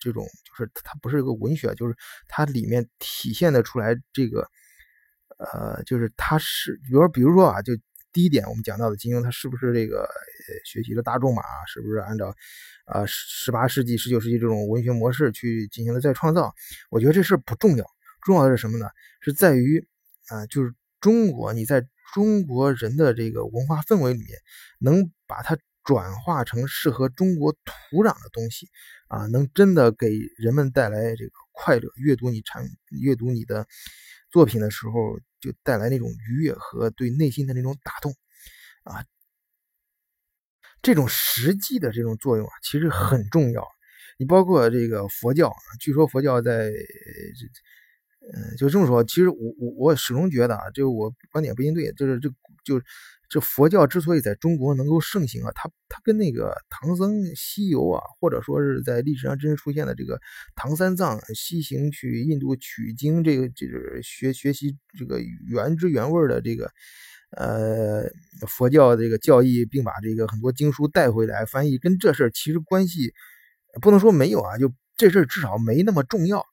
[0.00, 1.94] 这种，就是他不是一个文学，就是
[2.28, 4.48] 它里面体现的出来这个，
[5.38, 7.72] 呃，就是他是，比如比如说啊，就。
[8.12, 10.08] 第一点，我们讲到的金庸，他是不是这个
[10.64, 11.42] 学习了大仲马？
[11.66, 12.34] 是不是按照
[12.86, 16.54] 呃十八世纪、十九世纪这种文学模式去进行了再创造？
[16.88, 17.84] 我觉得这事不重要，
[18.22, 18.88] 重要的是什么呢？
[19.20, 19.86] 是在于
[20.28, 24.38] 啊，就是中国，你在中国人的这个文化氛围里面，
[24.78, 28.68] 能把它转化成适合中国土壤的东西
[29.08, 31.90] 啊，能真的给人们带来这个快乐。
[31.96, 33.66] 阅读你产阅读你的
[34.30, 35.18] 作品的时候。
[35.38, 38.12] 就带来那种愉悦和对内心的那种打动，
[38.82, 39.04] 啊，
[40.82, 43.64] 这种实际的这种作用啊，其实很重要。
[44.18, 46.72] 你包括这个佛教，据说佛教在，
[48.34, 49.04] 嗯，就这么说。
[49.04, 52.28] 其实我我我始终觉得啊，就我观点不一定对，就是这
[52.64, 52.80] 就。
[53.28, 60.20] 这佛教之所以在中国能够盛行啊，它它跟那个唐僧西游啊，或者说是在历史上真实出现的这个
[60.54, 66.70] 唐三藏西行去印度取经，这个就是学学习这个原汁原味的这个
[67.36, 68.04] 呃
[68.46, 73.12] 佛教这个教义，并把这个很多经书带回来翻译，跟这事儿其实关系
[73.82, 76.44] 不能说没有啊，就这事儿至少没那么重要，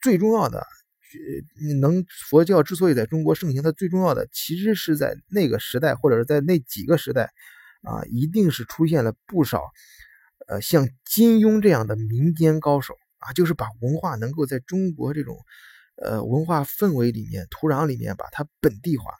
[0.00, 0.64] 最重要的。
[1.80, 7.30] 能佛教之所以在中国盛行，它最重要的其实是在那个时代，或者是在那几个时代，
[7.82, 9.70] 啊，一定是出现了不少，
[10.48, 15.36] 呃，像金庸这样的民间高手啊，就是把文化能够在中国这种，
[15.96, 19.10] 呃，文化氛围里面、土壤里面把它本地化，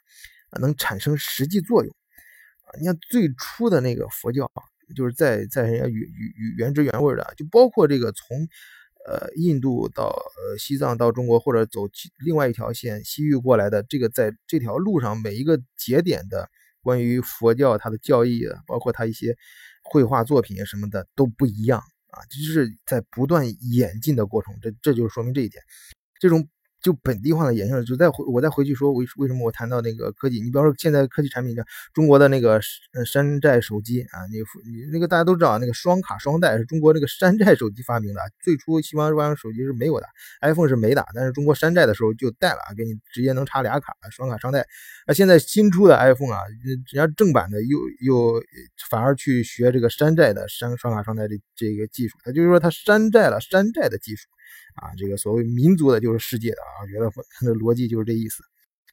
[0.49, 1.95] 啊，能产生实际作用，
[2.63, 4.51] 啊，你看最初的那个佛教，
[4.95, 8.47] 就是在在人家原原原汁原味的，就包括这个从。
[9.05, 11.89] 呃，印度到呃西藏到中国，或者走
[12.23, 16.49] 另外一条线西域过来的，这个在这条路上每一个节点的
[16.81, 19.35] 关于佛教它的教义啊，包括它一些
[19.83, 25.63] 绘画作品什么的都不一样啊，就是在不断演进的过程，这这就是说明这一点，
[26.19, 26.47] 这种。
[26.81, 30.41] 就本地化的延伸，就再回我再回去说为为什么我谈到那个科技？
[30.41, 31.63] 你比方说现在科技产品，叫
[31.93, 32.59] 中国的那个
[33.05, 34.37] 山寨手机啊，你
[34.71, 38.21] 你那个大家都知道，那个双卡双待是中国那个山寨手机发明的。
[38.41, 40.07] 最初西方这帮手机是没有的
[40.41, 44.65] ，iPhone 是没的，但是中国山寨的时候就带了，给你直接能插俩卡，双卡双待。
[45.05, 48.43] 那现在新出的 iPhone 啊，人家正版的又又
[48.89, 54.27] 反而去学这个山寨的山双卡双待的这个技术，他就是说它山寨了山寨的技术。
[54.75, 58.43] 啊，这个所谓民族的就是世界的啊，我觉得它的逻辑就是这意思。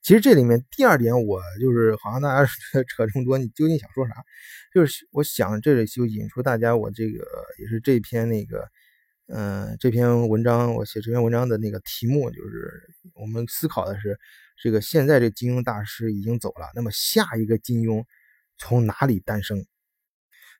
[0.01, 2.47] 其实这里面第二点，我就是好像大家
[2.88, 4.14] 扯这么多，你究竟想说啥？
[4.73, 7.25] 就是我想这里就引出大家，我这个
[7.59, 8.68] 也是这篇那个，
[9.27, 12.83] 嗯，这篇文章我写这篇文章的那个题目，就是
[13.14, 14.18] 我们思考的是，
[14.62, 18.05] 这个现在这金庸大师已经走了，那么下一个金庸
[18.57, 19.66] 从哪里诞生？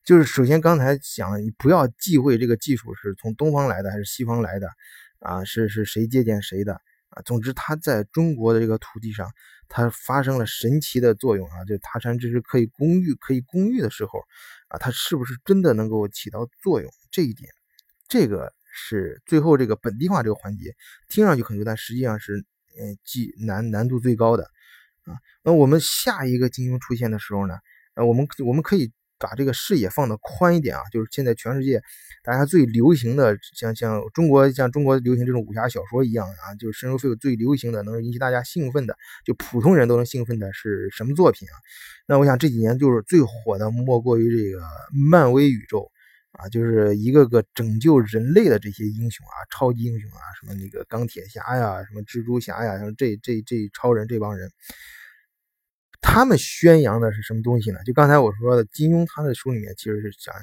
[0.09, 4.67] 就是首先刚才讲，你不要忌讳这个技术是从东方来的还是西方来的。
[5.19, 7.21] 啊，是是谁借鉴谁的啊？
[7.27, 9.31] 总之，它在中国的这个土地上，
[9.69, 11.63] 它发生了神奇的作用啊！
[11.67, 14.21] 就塔山之石可以攻玉，可以攻玉的时候
[14.69, 16.91] 啊，它是不是真的能够起到作用？
[17.11, 17.51] 这一点，
[18.09, 20.75] 这个是最后这个本地化这个环节，
[21.11, 22.47] 听上去很牛，但实际上是
[22.81, 24.45] 嗯，既难难度最高的
[25.05, 25.19] 啊。
[25.43, 27.59] 那我们下一个金庸出现的时候呢，
[27.93, 28.91] 呃，我们我们可以。
[29.19, 31.83] 把这个视野放的宽一点啊，就是现在全世界
[32.23, 41.55] 大家最流行的，像像中国像中国流行这种武侠小说一样啊，就是深入非最流行的，能引起大家兴奋的，就普通人都能兴奋的是什么作品啊？
[42.07, 44.63] 那我想这几年就是最火的，莫过于这个
[45.11, 45.91] 漫威宇宙
[46.33, 54.51] 啊，就是一个个拯救人类的这些英雄啊，超级英雄啊，什么那个钢铁侠呀，什么蜘蛛侠呀，像这这这超人这帮人。
[56.01, 57.79] 他们宣扬的是什么东西呢？
[57.85, 60.35] 就刚才我说的，金庸他的书里面其实是讲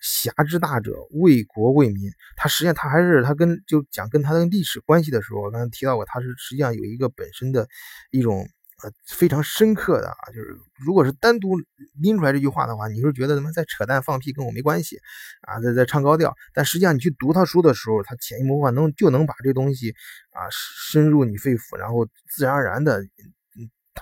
[0.00, 2.10] 侠之大者，为国为民。
[2.36, 7.66] 他实际上他还是他跟就讲跟他的历史关系的时候，我刚才提到过，他是实际上有一个本身的
[8.10, 8.46] 一种
[8.82, 11.56] 呃非常深刻的啊，就是如果是单独
[12.00, 14.98] 拎出来这句话的话，你是觉得他妈在扯淡放屁，跟我没关系
[15.42, 16.34] 啊，在在唱高调。
[16.54, 19.90] 但实际上你去读他书的时候，他潜移默化能就能把这东西
[20.30, 23.02] 啊深入你肺腑，然后自然而然的。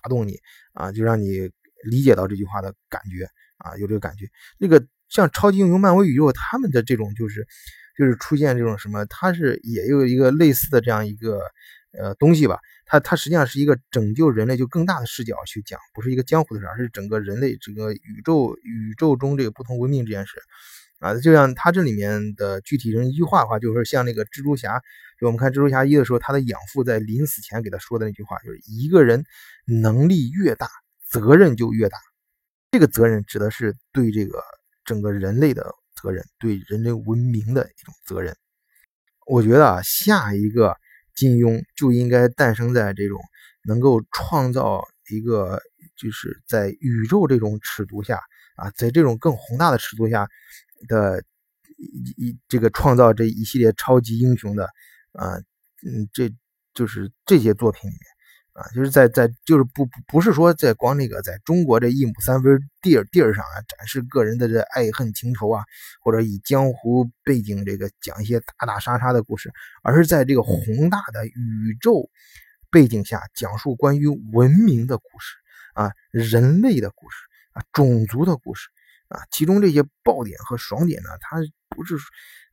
[0.03, 0.39] 打动你
[0.73, 1.51] 啊，就让你
[1.85, 4.27] 理解到这句话的感觉啊，有这个感觉。
[4.59, 7.47] 那个像超级英雄、漫威宇宙，他们的这种就是
[7.97, 11.41] 就是出现这种什么，它是也有一个类似的这样一个
[11.93, 12.59] 呃东西吧。
[12.85, 20.37] 它它实际上是一个拯救人类就更大的视角去讲，不是一个江湖的事，而是整个人类这个宇宙宇宙中这个不同文明这件事。
[20.99, 24.81] 啊，就像他这里面的具体人一句话的话，就是像那个蜘蛛侠，
[25.21, 29.25] 就我们看蜘蛛侠一的时候，他的养父在临死前给他说的那句话，就是一个人
[29.65, 30.69] 能力越大，
[31.09, 31.99] 责任就越大。
[32.73, 34.43] 这个责任指的是对这个
[34.85, 38.37] 整个人类的责任，对人类文明的一种责任。
[39.25, 40.77] 我觉得啊，下一个
[41.15, 43.21] 金庸就应该诞生在这种
[43.63, 45.63] 能够创造一个，
[45.97, 48.21] 就是在宇宙这种尺度下
[48.57, 50.29] 啊，在这种更宏大的尺度下。
[50.87, 51.23] 的
[51.77, 54.65] 一一这个创造这一系列超级英雄的
[55.13, 55.37] 啊，
[55.87, 56.31] 嗯，这
[56.75, 58.03] 就是这些作品里面
[58.53, 65.65] 啊，就是在在就是不不是说在光那个在中国这一亩三分地儿地儿上啊展示个人的这爱恨情仇啊，
[66.01, 72.11] 或者以江湖背景这个讲一些打打杀杀的故事，而是在这个宏大的宇宙
[72.71, 75.37] 背景下讲述关于文明的故事
[75.75, 77.17] 啊，人类的故事
[77.53, 78.69] 啊，种族的故事。
[79.09, 81.97] 啊，其中这些爆点和爽点呢，它不是，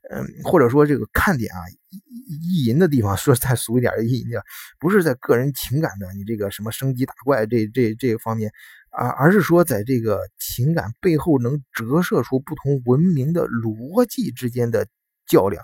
[0.09, 4.43] 嗯，或者说这个看点啊，意淫的地方，说再俗一点意淫的，
[4.79, 8.51] 不是在个人情感的你这个什么升级打怪这这这方面
[8.89, 14.87] 啊，而是说在这个情感背后能折射出不同文明的逻辑之间的
[15.27, 15.63] 较量。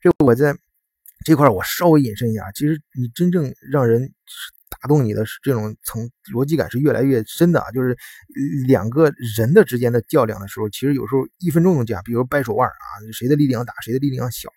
[0.00, 0.56] 这我在
[1.24, 4.12] 这块我稍微引申一下，其实你真正让人。
[4.80, 7.96] 打动你的这种层逻辑感是越来越深的啊，就是
[8.66, 14.48] 两个人的之间的较量的时候，其实有时候一分钟能讲，比如掰手腕啊，谁的力量大，谁的力量小，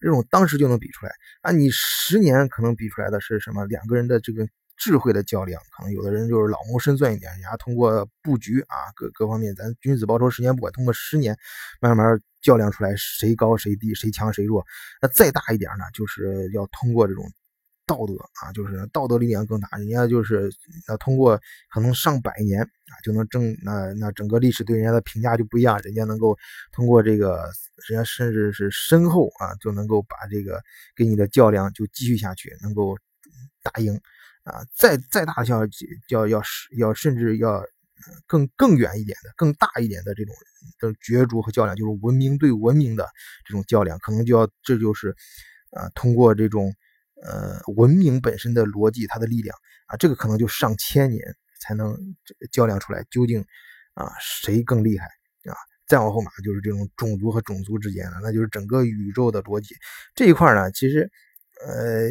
[0.00, 1.52] 这种当时就能比出来啊。
[1.52, 3.64] 你十年可能比出来的是什么？
[3.66, 11.36] 两个人的这个智慧的较量，可能有的人就是老谋深算一点，人家通过布局啊，各各方面，咱君子报仇十年不晚，通过十年
[11.80, 14.64] 慢慢较量出来谁高谁低，谁强谁弱。
[15.00, 17.24] 那再大一点呢，就是要通过这种。
[17.90, 20.48] 道德啊，就是道德力量更大，人家就是
[20.86, 21.36] 那通过
[21.72, 26.38] 可能上百年啊，就能证那那整个历史对人家的评价就不一样，人家能够
[26.70, 27.50] 通过这个，
[27.88, 30.62] 人家甚至是身后啊，就能够把这个
[30.94, 32.96] 跟你的较量就继续下去，能够
[33.64, 34.00] 打赢
[34.44, 35.66] 啊，再再大的较
[36.10, 36.42] 要要
[36.78, 37.60] 要甚至要
[38.28, 40.32] 更更远一点的、更大一点的这种
[40.78, 43.08] 的角逐和较量，就是文明对文明的
[43.44, 45.10] 这种较量，可能就要这就是
[45.72, 46.72] 啊，通过这种
[47.22, 49.56] 呃文明本身的逻辑，它的力量
[49.86, 51.22] 啊，这个可能就上千年
[51.60, 51.96] 才能
[52.52, 53.44] 较量出来，究竟
[53.94, 55.06] 啊谁更厉害
[55.50, 55.54] 啊？
[55.86, 59.74] 再往后嘛，就是这种种族和种族之间了，那就是整个宇宙的逻辑
[60.14, 61.10] 这一块呢，其实
[61.66, 62.08] 呃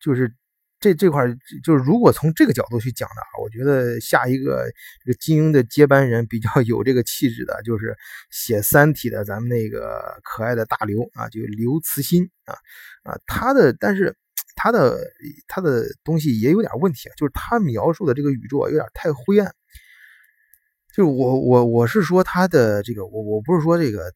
[0.00, 0.34] 就是。
[0.80, 1.26] 这这块
[1.62, 4.64] 就是，如果从这个角度去讲的啊，我觉得下一个
[5.04, 7.94] 这个金庸的接班人比较 有这个气质的，就是
[8.30, 12.54] 写《三体》的咱们那个可爱的大刘啊，就刘慈欣啊
[13.02, 14.16] 啊，他的但是
[14.56, 14.98] 他的
[15.46, 19.54] 他的东西也有点问题啊，就是他描述的这个宇宙有点太灰暗。
[20.96, 24.10] 就是我我我是说他的这个，我我不是说这个。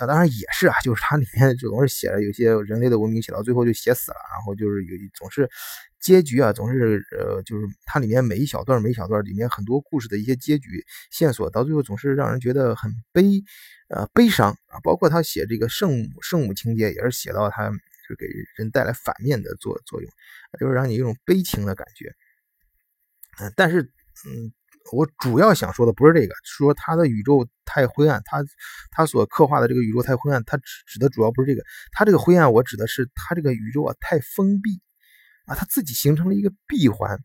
[0.00, 5.50] 他当然也是啊，就是他里面总是写着有些人类的文明写到最后就写死了，然后就是有总是
[6.00, 13.42] 结局啊，总是呃，就是它里面每一小段每一小段里面很多故事的一些结局线索，到最后总是让人觉得很悲，
[13.88, 14.80] 呃，悲伤啊。
[14.82, 18.26] 包括他写这个圣母圣母情节，也是写到他就给
[18.56, 20.10] 人带来反面的作作用，
[20.60, 22.14] 就是让你有种悲情的感觉。
[23.40, 23.82] 嗯，但是
[24.26, 24.52] 嗯。
[24.90, 28.42] 我主要想说的不是这个，说他的宇宙太灰暗，他
[28.90, 34.80] 他所刻画的这个宇宙太灰暗，他指指的主要不是这个，他这个灰暗，我指的是他这个宇宙啊太封闭
[35.48, 37.18] 啊，他自己形成了一个闭环，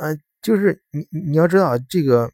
[0.00, 2.30] 呃，就是你你要知道这个，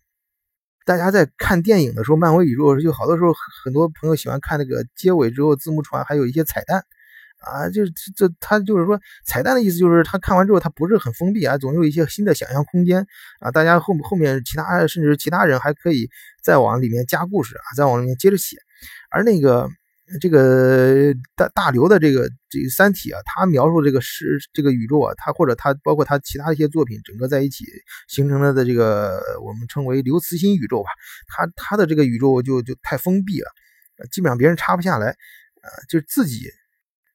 [0.85, 3.35] 大家在看电影的时候，漫威宇宙就好多时候
[3.65, 6.85] 很多朋友喜欢看那个结尾之后字幕传，还有一些彩蛋。
[7.41, 13.07] 啊，就是这他就是说彩蛋的意思，就是他看完之后他不是很封闭啊，总有一些新的想象空间
[13.39, 13.53] 啊。
[13.53, 16.11] 大家后后面其他甚至其他人还可以
[16.43, 18.57] 再往里面加故事啊，再往里面接着写。
[19.09, 19.71] 而那个
[20.21, 27.65] 这个大大刘的这个这《三体》啊，他描述这个是这个宇宙啊，他或者他包括他其他一些作品，整个在一起
[28.09, 30.89] 形成了的这个我们称为刘慈欣宇宙吧。
[31.27, 33.51] 他他的这个宇宙就就太封闭了，
[34.11, 36.49] 基本上别人插不下来，呃，就自己。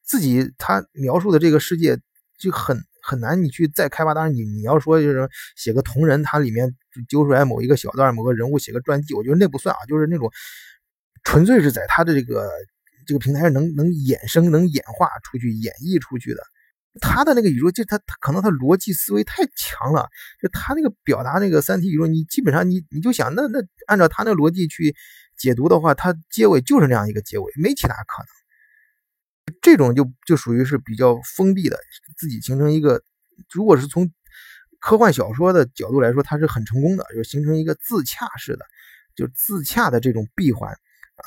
[0.06, 1.98] 自己他描述的这个世界
[2.38, 4.14] 就很很难，你去再开发。
[4.14, 6.76] 当然，你你要说就是写个同人，它里面
[7.08, 10.30] 揪出来某一个小段、某个人物写个传记，我觉得那不算啊，就是那种
[11.24, 12.52] 纯粹是在他的这个
[13.06, 16.42] 这个平台上能能衍生、能演化出去、演绎出去的。
[17.02, 20.08] 他的那个宇宙，就他他可能他逻辑思维太强了，
[20.40, 24.96] 就他那个表达那个三体宇宙，你基本上你你就想，那那按照他那逻辑去
[25.36, 29.56] 解读的话，他结尾就是那样一个结尾，没其他可能。
[29.62, 31.80] 这种就就属于是比较封闭的，
[32.16, 33.02] 自己形成一个，
[33.52, 34.12] 如果是从
[34.80, 38.66] 科幻小说的角度来说，它是很成功的，就形成一个自洽式的，
[39.16, 40.78] 就自洽的这种闭环。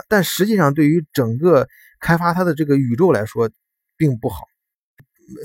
[0.09, 1.69] 但实际上，对于整个
[2.01, 3.51] 开发它的这个宇宙来说，
[3.97, 4.47] 并不好，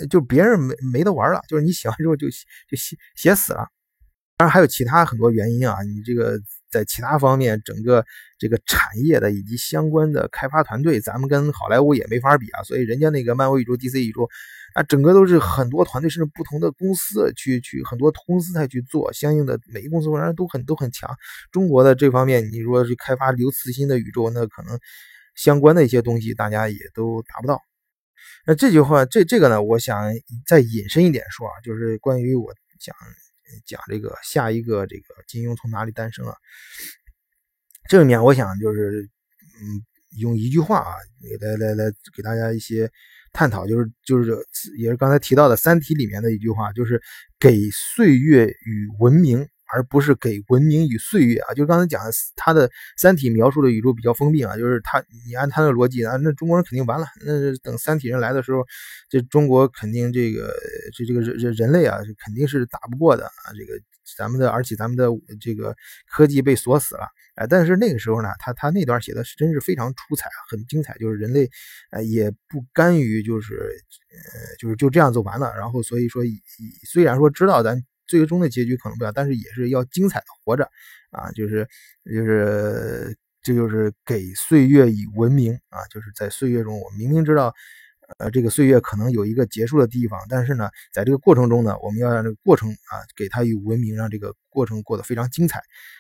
[0.09, 3.67] 就别人没没得玩了，就是你写完之后就就写写死了。
[4.37, 6.39] 当然还有其他很多原因啊，你这个。
[6.71, 8.05] 在其他方面，整个
[8.39, 12.63] 这个产业的以及相关的开发团队，咱们跟好莱坞也没法比啊。
[12.63, 14.29] 所以人家那个漫威宇宙、DC 宇宙
[14.73, 21.09] 啊，整个都是很多团队，甚至不同的公司去去很多公司才去做相应的，每个公司反正都很都很强。
[21.51, 24.79] 中国的这方面，你说是开发刘慈欣的宇宙，那可能
[25.35, 27.61] 相关的一些东西大家也都达不到。
[28.45, 30.11] 那这句话，这这个呢，我想
[30.45, 32.95] 再引申一点说啊，就是关于我讲。
[33.65, 36.33] 讲这个下一个这个金庸从哪里诞生啊？
[37.89, 39.01] 这里面我想就是
[39.59, 39.83] 嗯，
[40.19, 40.95] 用一句话啊，
[41.41, 42.89] 来来来给大家一些
[43.33, 44.35] 探讨，就是就是
[44.77, 47.01] 也是刚才提到的《三体》里面的一句话，就是
[47.39, 49.47] 给岁月与文明。
[49.73, 52.67] 而不是给文明与岁月啊，就刚才讲的，他的
[52.97, 57.07] 《三体》描述的宇宙比较封闭啊，就是他，你按他的逻辑啊，那中国人肯定完了。
[57.25, 58.65] 那等三体人来的时候，
[59.09, 60.53] 这中国肯定这个
[60.93, 63.53] 这这个人人人类啊，肯定是打不过的啊。
[63.57, 63.79] 这个
[64.17, 65.07] 咱们的，而且咱们的
[65.39, 65.73] 这个
[66.09, 71.49] 科技被锁死了，哎，但是那个时候呢，他他那段写的是真是非常出彩，很精彩，就是人类
[71.91, 76.23] 呃也不甘于就是呃就是就这样就完了，然后所以说
[76.91, 77.81] 虽然说知道咱。
[78.11, 80.69] 最终的结局可能不一样，但是也是要精彩的活着
[81.11, 81.31] 啊！
[81.31, 81.65] 就是
[82.03, 85.79] 就是这就是给岁月以文明啊！
[85.89, 87.53] 就是在岁月中，我明明知道，
[88.19, 95.59] 呃，这个岁月可能有一个结束的地方，但是呢，在这个过程中呢，我们要让这个过程啊，给它以文明，让这个过程过得非常精彩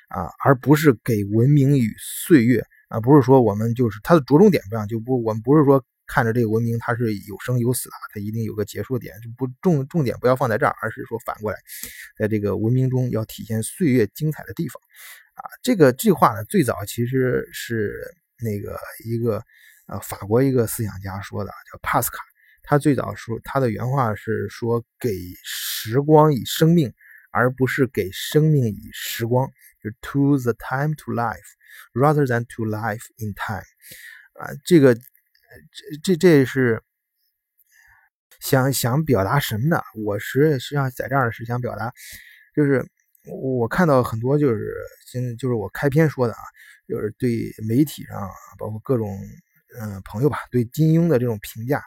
[0.09, 5.81] 啊，而不是给文明与岁月啊，不是说我们就是它的着重点不一样，就不我们不是说。
[6.13, 11.57] 看着这个文明，它是有生有死的，它一定有个结束点，就不重重点不要放在这儿，而是说反过来，
[12.17, 14.81] 在这个文明中要体现岁月精彩的地方，
[15.35, 17.93] 啊，这个这话呢，最早其实是
[18.43, 19.41] 那个一个
[19.87, 22.17] 呃法国一个思想家说的，叫帕斯卡，
[22.61, 25.09] 他最早说他的原话是说给
[25.45, 26.93] 时光以生命，
[27.31, 29.47] 而不是给生命以时光，
[29.81, 31.55] 就 to the time to life
[31.93, 33.63] rather than to life in time。
[34.33, 34.97] 啊，这个
[35.71, 36.81] 这这这是
[38.39, 39.81] 想想表达什么呢？
[40.03, 41.91] 我实实际上在这儿是想表达，
[42.55, 42.85] 就是
[43.25, 44.73] 我看到很多就是
[45.05, 46.39] 现在就是我开篇说的啊，
[46.87, 49.17] 就是对媒体上包括各种
[49.79, 51.77] 嗯朋友吧，对金庸的这种评价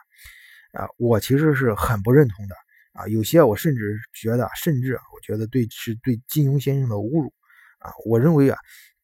[0.71, 2.55] 啊，我其实是很不认同的
[2.93, 3.07] 啊。
[3.07, 7.33] 有些我甚至觉得，甚至我觉得对是对金庸先生的侮辱
[7.79, 7.91] 啊。
[8.05, 8.57] 我认为啊，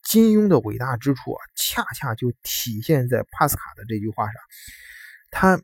[0.04, 4.34] 金庸的伟大之处啊，恰恰就体现在帕斯卡的这句话上，
[5.30, 5.62] 他。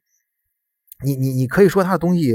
[1.03, 2.33] 你你你可以说他的东西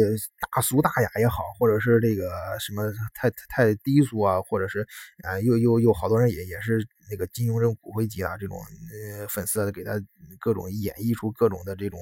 [0.55, 2.31] 大俗大雅也好，或者是这个
[2.61, 4.87] 什么太太低俗啊，或者是
[5.25, 8.57] 啊又又又好多人也也是那个金庸这种骨灰级啊这种
[9.19, 10.01] 呃粉丝给他
[10.39, 11.99] 各种演绎出各种的这种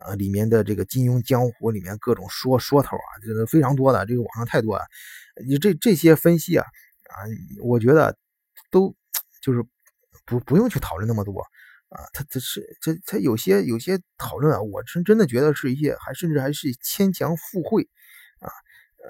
[0.00, 4.84] 呃里面的这个金庸江湖里面各种说说头啊，这个非常多的，这个网上太多了。
[5.44, 6.64] 你这这些分析啊
[7.10, 7.26] 啊，
[7.60, 8.16] 我觉得
[8.70, 8.94] 都
[9.40, 9.62] 就是
[10.26, 11.44] 不不用去讨论那么多。
[11.90, 17.88] 啊，他他是这他有些有些讨论啊，我真真的觉得是一些还甚至还是牵强附会
[18.40, 18.52] 啊，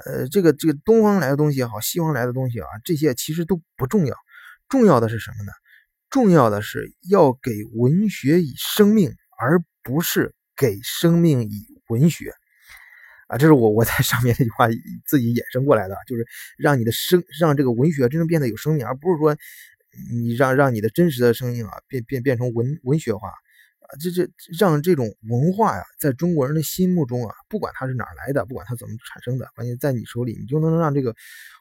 [0.07, 4.17] 呃，这个这个东方来的东西也好，西方来的东西啊，这些其实都不重要，
[4.69, 5.51] 重要的是什么呢？
[6.09, 12.33] 重要的是要给文学以生命，而不是给生命以文学
[13.27, 14.69] 啊，这是我我在上面那句话
[15.05, 16.25] 自己衍生过来的，就是
[16.57, 19.37] 让你的生让这个文学真正变得有生命，而不是说。
[20.13, 31.15] 你让让你的真实的声音啊变变变成文文学化啊，这这让这种文化呀，在中国人的心目中啊，不管它是哪来的，不管它怎么产生的，关键在你手里，你就能让这个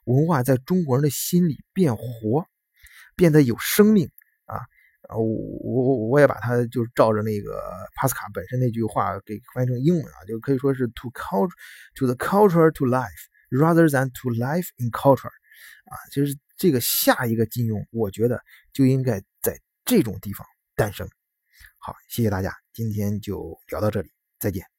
[0.05, 2.45] 文化在中国人的心里变活，
[3.15, 4.09] 变得有生命
[4.45, 4.57] 啊
[5.07, 5.15] 啊！
[5.15, 7.61] 我我我也把它就照着那个
[7.95, 11.49] 帕斯卡本身那句话给翻译成英文啊，就可以说是 to culture
[11.95, 15.31] to the culture to life rather than to life in culture
[15.85, 16.37] 啊，就是。
[16.57, 18.41] 这个下一个金庸，我觉得
[18.73, 20.45] 就应该在这种地方
[20.75, 21.07] 诞生。
[21.77, 24.76] 好，谢谢大家，今天就聊到这里，再见。